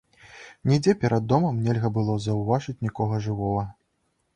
[0.71, 3.73] Нідзе перад домам нельга было заўважыць нікога жывога.